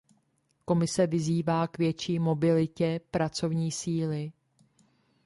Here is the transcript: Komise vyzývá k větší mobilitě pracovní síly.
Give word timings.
Komise 0.65 1.07
vyzývá 1.07 1.67
k 1.67 1.77
větší 1.77 2.19
mobilitě 2.19 2.99
pracovní 3.11 3.71
síly. 3.71 4.31